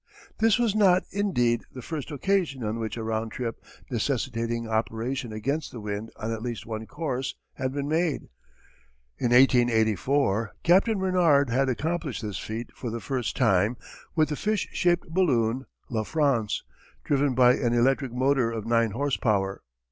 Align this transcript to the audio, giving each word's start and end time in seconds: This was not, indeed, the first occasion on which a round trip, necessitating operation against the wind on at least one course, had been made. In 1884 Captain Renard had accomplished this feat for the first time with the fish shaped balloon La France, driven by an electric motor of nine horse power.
This 0.39 0.57
was 0.57 0.73
not, 0.73 1.03
indeed, 1.11 1.61
the 1.75 1.83
first 1.83 2.09
occasion 2.09 2.63
on 2.63 2.79
which 2.79 2.97
a 2.97 3.03
round 3.03 3.31
trip, 3.33 3.63
necessitating 3.91 4.67
operation 4.67 5.31
against 5.31 5.71
the 5.71 5.79
wind 5.79 6.09
on 6.15 6.31
at 6.31 6.41
least 6.41 6.65
one 6.65 6.87
course, 6.87 7.35
had 7.53 7.71
been 7.71 7.87
made. 7.87 8.21
In 9.19 9.29
1884 9.29 10.53
Captain 10.63 10.97
Renard 10.97 11.51
had 11.51 11.69
accomplished 11.69 12.23
this 12.23 12.39
feat 12.39 12.71
for 12.73 12.89
the 12.89 12.99
first 12.99 13.37
time 13.37 13.77
with 14.15 14.29
the 14.29 14.35
fish 14.35 14.67
shaped 14.71 15.07
balloon 15.07 15.67
La 15.87 16.01
France, 16.01 16.63
driven 17.03 17.35
by 17.35 17.53
an 17.53 17.73
electric 17.75 18.11
motor 18.11 18.49
of 18.49 18.65
nine 18.65 18.89
horse 18.93 19.17
power. 19.17 19.61